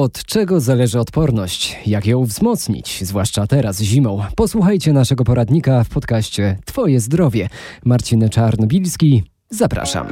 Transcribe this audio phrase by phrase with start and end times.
[0.00, 1.78] Od czego zależy odporność?
[1.86, 4.22] Jak ją wzmocnić, zwłaszcza teraz zimą?
[4.36, 7.48] Posłuchajcie naszego poradnika w podcaście Twoje zdrowie.
[7.84, 10.06] Marcin Czarnobilski, zapraszam.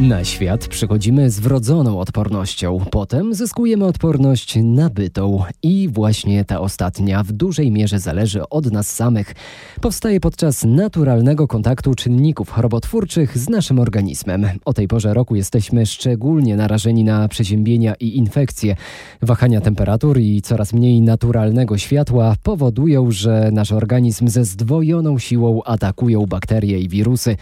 [0.00, 7.32] Na świat przychodzimy z wrodzoną odpornością, potem zyskujemy odporność nabytą i właśnie ta ostatnia w
[7.32, 9.34] dużej mierze zależy od nas samych.
[9.80, 14.46] Powstaje podczas naturalnego kontaktu czynników chorobotwórczych z naszym organizmem.
[14.64, 18.76] O tej porze roku jesteśmy szczególnie narażeni na przeziębienia i infekcje.
[19.22, 26.26] Wahania temperatur i coraz mniej naturalnego światła powodują, że nasz organizm ze zdwojoną siłą atakują
[26.26, 27.36] bakterie i wirusy.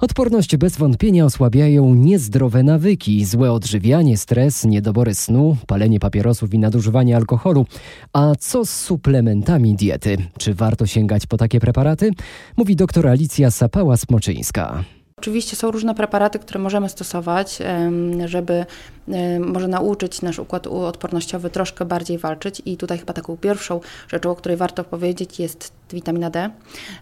[0.00, 7.16] Odporność bez wątpienia osłabiają niezdrowe nawyki, złe odżywianie, stres, niedobory snu, palenie papierosów i nadużywanie
[7.16, 7.66] alkoholu.
[8.12, 10.16] A co z suplementami diety?
[10.38, 12.10] Czy warto sięgać po takie preparaty?
[12.56, 14.82] Mówi doktor Alicja Sapała-Smoczyńska.
[15.18, 17.58] Oczywiście są różne preparaty, które możemy stosować,
[18.24, 18.66] żeby
[19.40, 22.62] może nauczyć nasz układ odpornościowy troszkę bardziej walczyć.
[22.64, 26.50] I tutaj chyba taką pierwszą rzeczą, o której warto powiedzieć, jest witamina D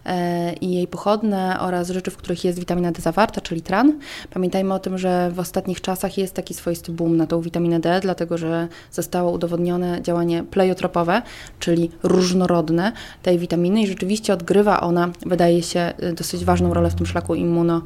[0.05, 3.99] e, i jej pochodne oraz rzeczy, w których jest witamina D zawarta, czyli tran.
[4.33, 7.99] Pamiętajmy o tym, że w ostatnich czasach jest taki swoisty boom na tą witaminę D,
[8.01, 11.21] dlatego że zostało udowodnione działanie pleiotropowe,
[11.59, 12.91] czyli różnorodne
[13.23, 17.81] tej witaminy i rzeczywiście odgrywa ona, wydaje się, dosyć ważną rolę w tym szlaku immuno,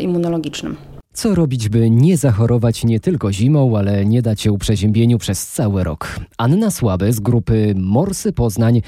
[0.00, 0.93] immunologicznym.
[1.14, 5.84] Co robić, by nie zachorować nie tylko zimą, ale nie dać się przeziębieniu przez cały
[5.84, 6.20] rok?
[6.38, 8.82] Anna Słaby z grupy Morsy Poznań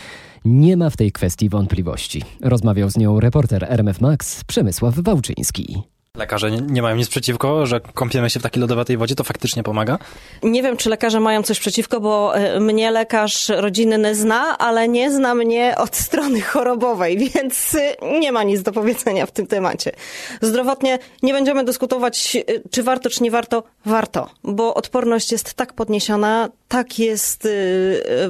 [0.44, 2.22] nie ma w tej kwestii wątpliwości.
[2.40, 5.82] Rozmawiał z nią reporter RMF Max Przemysław Wałczyński.
[6.16, 9.98] Lekarze nie mają nic przeciwko, że kąpiemy się w takiej lodowatej wodzie, to faktycznie pomaga?
[10.42, 15.10] Nie wiem, czy lekarze mają coś przeciwko, bo e, mnie lekarz rodzinny zna, ale nie
[15.10, 19.92] zna mnie od strony chorobowej, więc e, nie ma nic do powiedzenia w tym temacie.
[20.40, 23.62] Zdrowotnie nie będziemy dyskutować, e, czy warto, czy nie warto.
[23.86, 27.48] Warto, bo odporność jest tak podniesiona, tak jest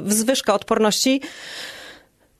[0.03, 1.21] wzwyżka odporności,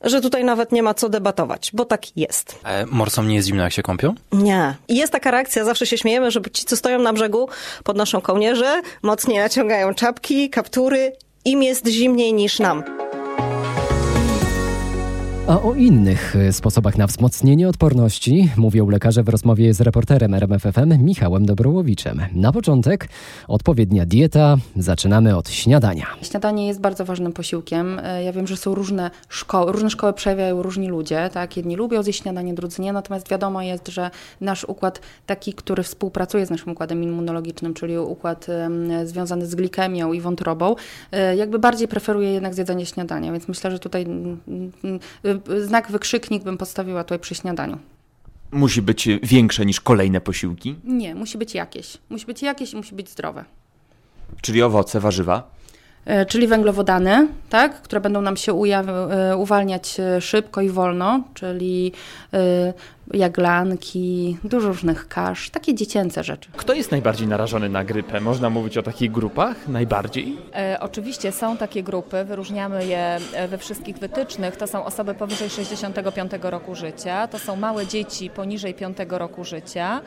[0.07, 2.59] że tutaj nawet nie ma co debatować, bo tak jest.
[2.65, 4.15] E, morsom nie jest zimno, jak się kąpią?
[4.33, 4.75] Nie.
[4.89, 7.49] I jest taka reakcja, zawsze się śmiejemy, że ci, co stoją na brzegu,
[7.85, 11.13] podnoszą kołnierze, mocniej naciągają czapki, kaptury,
[11.45, 12.96] im jest zimniej niż nam.
[15.49, 21.05] A o innych e, sposobach na wzmocnienie odporności mówią lekarze w rozmowie z reporterem RMFFM
[21.05, 22.23] Michałem Dobrołowiczem.
[22.33, 23.09] Na początek
[23.49, 24.57] odpowiednia dieta.
[24.77, 26.07] Zaczynamy od śniadania.
[26.23, 28.01] Śniadanie jest bardzo ważnym posiłkiem.
[28.03, 31.57] E, ja wiem, że są różne szkoły, różne szkoły przejawiają różni ludzie, tak?
[31.57, 36.47] Jedni lubią zjeść śniadanie, drudzy nie, natomiast wiadomo jest, że nasz układ taki, który współpracuje
[36.47, 38.47] z naszym układem immunologicznym, czyli układ
[39.05, 40.75] związany z glikemią i wątrobą,
[41.13, 44.07] e, jakby bardziej preferuje jednak zjedzenie śniadania, więc myślę, że tutaj
[45.65, 47.79] znak wykrzyknik bym postawiła tutaj przy śniadaniu.
[48.51, 50.75] Musi być większe niż kolejne posiłki?
[50.85, 51.99] Nie, musi być jakieś.
[52.11, 53.45] Musi być jakieś i musi być zdrowe.
[54.43, 55.51] Czyli owoce, warzywa?
[56.07, 61.93] E, czyli węglowodany, tak, które będą nam się e, uwalniać e, szybko i wolno, czyli
[63.15, 66.51] jaglanki, dużo różnych kasz, takie dziecięce rzeczy.
[66.57, 68.21] Kto jest najbardziej narażony na grypę?
[68.21, 70.39] Można mówić o takich grupach najbardziej?
[70.55, 73.19] E, oczywiście są takie grupy, wyróżniamy je
[73.49, 74.57] we wszystkich wytycznych.
[74.57, 80.01] To są osoby powyżej 65 roku życia, to są małe dzieci poniżej 5 roku życia,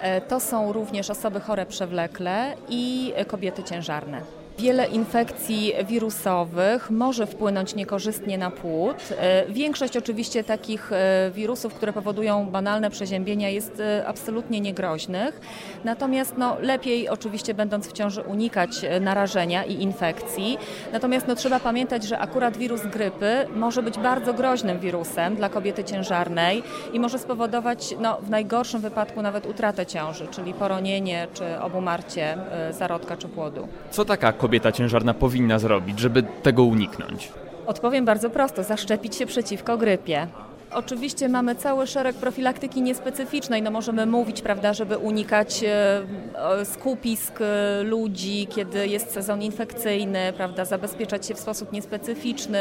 [0.00, 4.39] e, to są również osoby chore przewlekle i kobiety ciężarne.
[4.60, 8.96] Wiele infekcji wirusowych może wpłynąć niekorzystnie na płód.
[9.18, 15.40] E, większość oczywiście takich e, wirusów, które powodują banalne przeziębienia jest e, absolutnie niegroźnych.
[15.84, 18.70] Natomiast no, lepiej oczywiście będąc w ciąży unikać
[19.00, 20.58] narażenia i infekcji.
[20.92, 25.84] Natomiast no, trzeba pamiętać, że akurat wirus grypy może być bardzo groźnym wirusem dla kobiety
[25.84, 26.62] ciężarnej
[26.92, 32.38] i może spowodować no, w najgorszym wypadku nawet utratę ciąży, czyli poronienie czy obumarcie
[32.70, 33.68] zarodka czy płodu.
[33.90, 37.32] Co taka kobieta kobieta ciężarna powinna zrobić, żeby tego uniknąć?
[37.66, 40.26] Odpowiem bardzo prosto: zaszczepić się przeciwko grypie.
[40.72, 43.62] Oczywiście mamy cały szereg profilaktyki niespecyficznej.
[43.62, 50.64] No możemy mówić, prawda, żeby unikać e, skupisk e, ludzi, kiedy jest sezon infekcyjny, prawda,
[50.64, 52.58] zabezpieczać się w sposób niespecyficzny,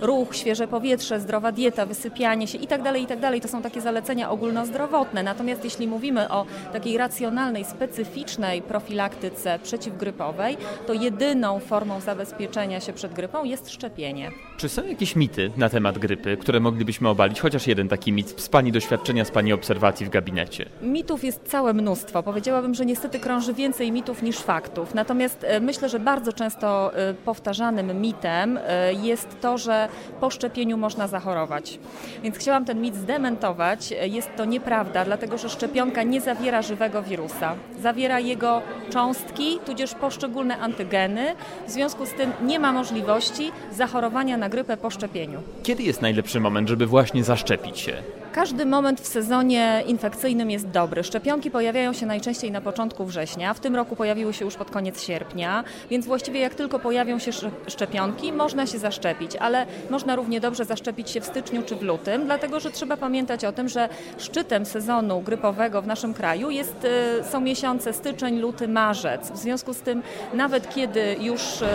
[0.00, 3.30] ruch, świeże powietrze, zdrowa dieta, wysypianie się itd., tak itd.
[3.30, 5.22] Tak to są takie zalecenia ogólnozdrowotne.
[5.22, 10.56] Natomiast jeśli mówimy o takiej racjonalnej, specyficznej profilaktyce przeciwgrypowej,
[10.86, 14.30] to jedyną formą zabezpieczenia się przed grypą jest szczepienie.
[14.56, 17.40] Czy są jakieś mity na temat grypy, które mogliby moglibyśmy obalić?
[17.40, 20.66] Chociaż jeden taki mit z Pani doświadczenia, z Pani obserwacji w gabinecie.
[20.82, 22.22] Mitów jest całe mnóstwo.
[22.22, 24.94] Powiedziałabym, że niestety krąży więcej mitów niż faktów.
[24.94, 29.87] Natomiast e, myślę, że bardzo często e, powtarzanym mitem e, jest to, że
[30.20, 31.78] po szczepieniu można zachorować.
[32.22, 33.94] Więc chciałam ten mit zdementować.
[34.02, 37.54] Jest to nieprawda, dlatego że szczepionka nie zawiera żywego wirusa.
[37.82, 41.34] Zawiera jego cząstki, tudzież poszczególne antygeny.
[41.66, 45.42] W związku z tym nie ma możliwości zachorowania na grypę po szczepieniu.
[45.62, 47.92] Kiedy jest najlepszy moment, żeby właśnie zaszczepić się?
[48.32, 51.04] Każdy moment w sezonie infekcyjnym jest dobry.
[51.04, 53.54] Szczepionki pojawiają się najczęściej na początku września.
[53.54, 57.30] W tym roku pojawiły się już pod koniec sierpnia, więc właściwie jak tylko pojawią się
[57.66, 62.24] szczepionki, można się zaszczepić, ale można równie dobrze zaszczepić się w styczniu czy w lutym,
[62.24, 63.88] dlatego że trzeba pamiętać o tym, że
[64.18, 69.30] szczytem sezonu grypowego w naszym kraju jest, y, są miesiące styczeń, luty, marzec.
[69.30, 70.02] W związku z tym,
[70.34, 71.66] nawet kiedy już y,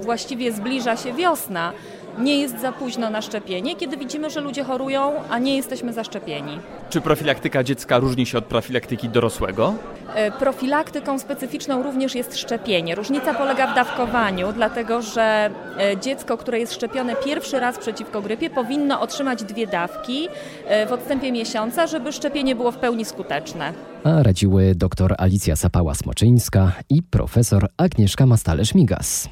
[0.00, 1.72] właściwie zbliża się wiosna,
[2.18, 6.58] nie jest za późno na szczepienie, kiedy widzimy, że ludzie chorują, a nie jesteśmy zaszczepieni.
[6.90, 9.74] Czy profilaktyka dziecka różni się od profilaktyki dorosłego?
[10.14, 12.94] E, profilaktyką specyficzną również jest szczepienie.
[12.94, 18.50] Różnica polega w dawkowaniu, dlatego że e, dziecko, które jest szczepione pierwszy raz przeciwko grypie,
[18.50, 20.28] powinno otrzymać dwie dawki
[20.66, 23.72] e, w odstępie miesiąca, żeby szczepienie było w pełni skuteczne.
[24.04, 29.28] A radziły dr Alicja Sapała-Smoczyńska i profesor Agnieszka Mastalerz-Migas.